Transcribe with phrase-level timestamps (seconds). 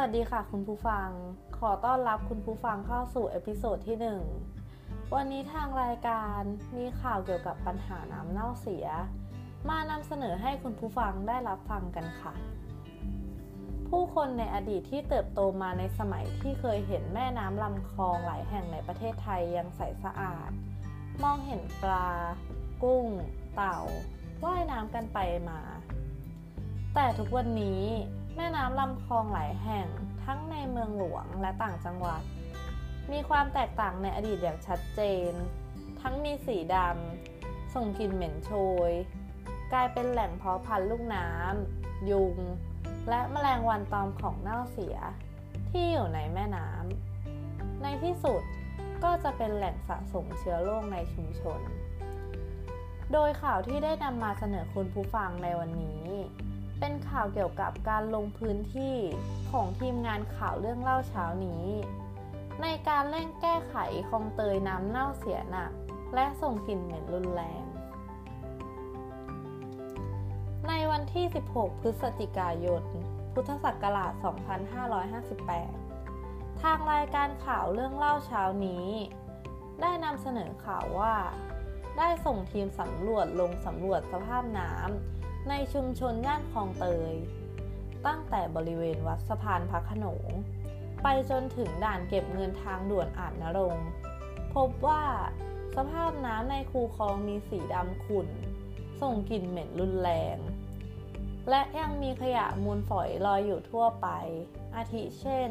[0.00, 1.08] วัสดีค่ะคุณผู้ฟัง
[1.58, 3.96] ขอต้อนรับคุณผู้ฟังเข้าสู่เอพิโซดที่
[4.56, 6.40] 1 วันนี้ทางรายการ
[6.76, 8.86] มีข่าวเกี่ยวกับปัญหาน้ำเน่าเสีย
[9.68, 12.34] มานำเสนอให้คุณผู้ฟังได้รับฟังกันค่ะ
[13.88, 20.50] ผู้คนในอดีตที่เติบโตมาในสมัยที่เคยเห็นแม่น้ำลำคลองหลายแห่งในประเทศไทยยังใสสะอาด
[21.22, 22.08] มองเห็นปลา
[22.82, 23.06] กุ้ง
[23.54, 23.78] เต่า
[24.44, 25.18] ว่ายน้ำกันไป
[25.48, 25.60] มา
[26.94, 27.82] แต่ทุกวันนี้
[28.36, 29.86] แม่น้ำลำคลองหลายแห่ง
[30.24, 32.22] ทั้งในเมืองหลวงและต่างจังหวัด
[33.12, 35.32] มีความแตกต่างในอดีตอย่างชัดเจน
[36.00, 38.52] ทั้งมีสีดำส่งกลิ่นเหม็นโช
[38.88, 38.92] ย
[39.72, 42.36] กลายเป็นแหล่งเพาะพันธุ์ลูกน้ำยุง
[43.08, 44.96] และแมลงวันตอมของเน่าเสีย
[45.70, 48.42] ที่อยู่ในแม่น้ำในที่สุด
[49.04, 51.60] ก็จะเป็นแหล่งสะสมเชื้อโรคในชุมชน
[53.12, 56.04] โดยข่าวที่ได้นำมาเสนอคุณผู้ฟังในวันนี้
[56.86, 58.96] เป็นข่าวเกี่ยวกับการลงพื้นที่
[59.50, 61.66] ของทีมงานข่าวเรื่องเล่าเช้านี้
[62.62, 63.74] ในการเร่งแก้ไข
[64.08, 65.72] คลองเตยน้ำเน่าเสียหนัก
[66.14, 67.64] และส่งกลิ่นเหม็นรุนแรง
[70.68, 72.82] ในวันที่ 16 พฤศจิกายน
[73.32, 74.12] พุทธศักราช
[75.76, 78.86] 2558 ทางรายการข่าวเรื่องเล่าเช้านี้
[79.80, 81.14] ได้นำเสนอข่าวว่า
[81.98, 87.14] ได้ส่งทีมสำรวจลงสำรวจสภาพน้ำ ในชุมชนย่านคลองเตย
[88.06, 90.26] ตั้งแต่บริเวณวัดสะพานพระขนง
[91.02, 93.76] ไปจนถึงด่านเก็บเงินทางด่วนอาจนรง
[94.54, 95.04] พบว่า
[95.76, 98.28] สภาพน้ำในคูคลองมีสีดำขุ่น
[99.00, 100.38] ส่งกลิ่นเหม็นรุนแรง
[101.50, 104.08] และยังมีขยะมูลฝอยลอยอยู่ทั่วไป
[104.74, 105.50] อาทิเช่น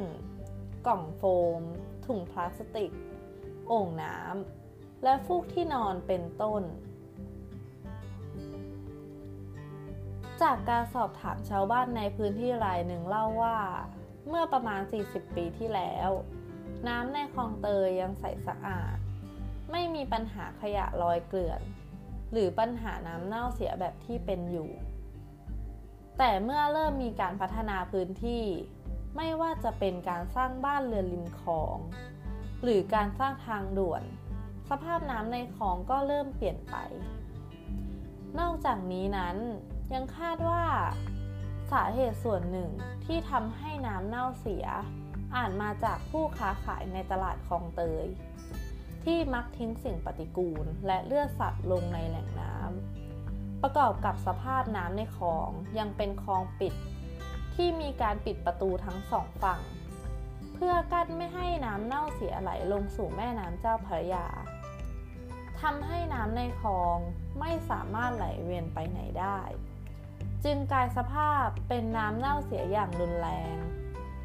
[0.87, 1.23] กล่องโฟ
[1.59, 1.61] ม
[2.05, 2.91] ถุงพลาสติก
[3.67, 6.63] โอ่งน้ำ และฟูกที่นอนเป็นต้น
[10.43, 13.57] จากการสอบถามชาวบ้านในพื้นที่รายหนึ่งเล่าว่า
[14.27, 16.09] เมื่อประมาณ 40 ปีที่แล้ว
[16.87, 18.95] น้ำในคลองเตยยังใสสะอาด
[19.71, 21.61] ไม่มีปัญหาขยะลอยเกลื่อน
[22.31, 24.69] หรือปัญหาน้ำเน่าเสียแบบที่เป็นอยู่
[26.17, 28.45] แต่เมื่อเริ่มมีการพัฒนาพื้นที่
[29.17, 31.77] ไม่ว่าจะเป็นการสร้างบ้านเรือนริมคลอง
[32.63, 34.03] หรือการสร้างทางด่วน
[34.69, 36.75] สภาพน้ำในคลองก็เริ่มเปลี่ยนไป
[38.39, 39.37] นอกจากนี้นั้น
[39.93, 40.63] ยังคาดว่า
[41.71, 42.71] สาเหตุส่วนหนึ่ง
[43.05, 44.65] ที่ทำให้น้ำเน่าเสีย
[45.35, 48.05] อาจมาจากผู้ค้าขายในตลาดคลองเตย
[49.03, 56.73] ที่มักทิ้งสิ่งปฏิกูลและเลือดสัตว์ลงในแหล่งน้ำประกอบกับสภาพน้ำในคลองยังเป็นคลองปิด
[57.55, 59.61] ที่มีการปิดประตูทั้งสองฝั่ง
[60.53, 64.25] เพื่อกั้นไม่ให้น้ำเน่าเสียไหลลงสู่แม่น้ำเจ้าพระยา
[65.63, 66.97] ทำให้น้ำในคลอง
[67.39, 69.39] ไม่สามารถไหลเวียนไปไหนได้
[70.43, 73.55] จึงกลายสภาพเป็นน้ำเน่าเสียอย่างรุนแรง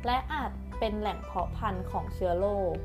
[0.07, 2.77] และอาจเป็นแหล่งเพาะพันธุ์ของเชื้อโรค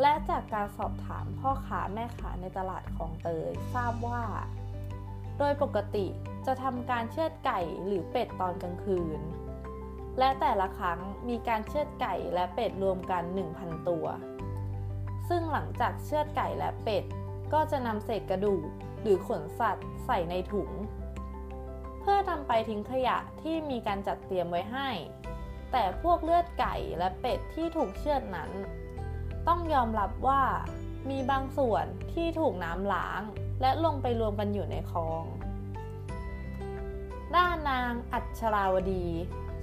[0.00, 4.22] และจากการสอบถามพ่อค้าแม่ค้าในตลาดของเตยทราบว่า
[5.38, 6.06] โดยปกติ
[6.46, 9.20] จะทำการเชือดไก่หรือเป็ดตอนกลางคืน
[10.18, 13.22] และแต่ละครั้งมีการเชือดไก่และเป็ดรวมกัน
[13.56, 14.06] 1,000 ตัว
[15.30, 17.04] ซึ่งหลังจากเชือดไก่และเป็ด
[17.52, 18.64] ก็จะนำเศษกระดูก
[19.02, 20.70] หรือขนสัตว์ใส่ในถุง
[22.00, 24.88] เพื่อนำไปทิ้งขยะที่มีการจัดเตรียมไว้ให้
[25.72, 28.50] แต่พวกเลือดไก่และเป็ดที่ถูกเชือดนั้น
[29.48, 30.42] ต้องยอมรับว่า
[31.10, 33.22] มีบางส่วนที่ถูกน้ำล้าง
[33.60, 35.24] และลงไปรวมกันอยู่ในคลอง
[37.36, 39.06] ด้านนางอัชราวดี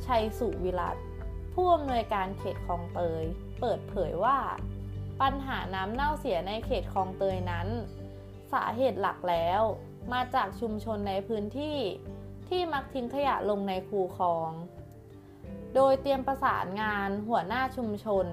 [0.05, 0.97] ชัยสุวิรัต
[1.53, 3.23] ผู้อำนวยการเขตคลองเตย
[3.59, 4.37] เปิดเผยว่า
[5.21, 7.67] ปัญหาน้ำเน่าเสียในเขตคลองเตยนั้น
[8.53, 9.61] สาเหตุหลักแล้ว
[10.13, 11.79] มาจากชุมชนในพื้นที่
[12.47, 14.51] ที่มักทิ้งขยะลงในคูคลอง
[15.75, 18.25] โดยเตรียมประสานงานหัวหน้าชุมชน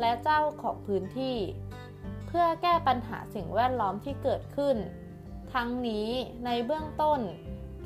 [0.00, 1.36] และเจ้าของพื้นที่
[2.26, 4.76] เพื่อแก้ปัญหาสิ่งแวดล้อมที่เกิดขึ้น
[5.54, 6.08] ทั้งนี้
[6.44, 7.20] ในเบื้องต้น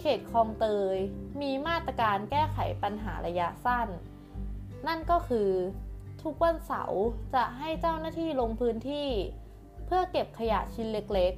[0.00, 0.97] เขตคลองเตย
[1.41, 3.89] มีมาตรการแก้ไขปัญหาระยะสั้น
[4.87, 5.50] นั่นก็คือ
[6.23, 7.03] ทุกวันเสาร์
[7.35, 9.09] จะให้เจ้าหน้าที่ลงพื้นที่
[9.87, 11.35] เพื่อเก็บขยะชิ้นเล็ก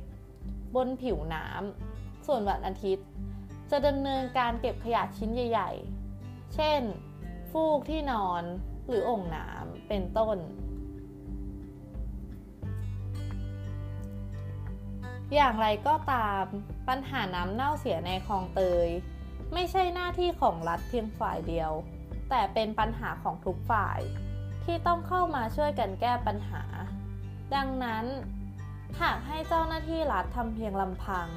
[0.76, 3.06] บนผิวน้ำส่วนวันอาทิตย์
[3.70, 5.70] จะดำเนินการเก็บขยะชิ้นใหญ่
[6.12, 6.82] ๆ เช่น
[7.50, 8.42] ฟูกที่นอน
[8.88, 10.38] หรือโอ่งน้ำเป็นต้น
[15.34, 16.44] อย่างไรก็ตาม
[16.88, 18.88] ปัญหาน้ำเน่าเสียในคลองเตย
[19.52, 21.72] ไม่ใช่หน้าที่ของรัฐเพียงฝ่ายเดียว
[22.30, 24.00] แต่เป็นปัญหาของทุกฝ่าย
[24.70, 26.62] ที่ต้องเข้ามาช่วยกันแก้ปัญหา
[27.54, 28.04] ดังนั้น
[29.02, 31.28] หากให้เจ้าหน้าที่รัฐทำเพียงลำพัง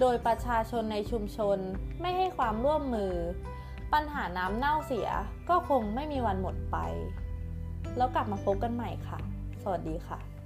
[0.00, 1.58] โดยประชาชนในชุมชน
[2.00, 3.14] ไม่ให้ความร่วมมือ
[3.92, 5.08] ปัญหาน้ำเน่าเสีย
[5.48, 6.76] ก็คงไม่มีวันหมดไป
[7.96, 9.18] แล้วกลับมาพบกันใหม่ค่ะ
[9.62, 10.39] สวัสดีค่ะ